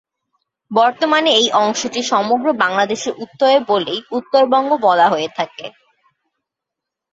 [0.71, 5.65] বর্তমানে এই অংশটি সমগ্র বাংলাদেশের উত্তরে বলেই, উত্তরবঙ্গ বলা হয়ে থাকে।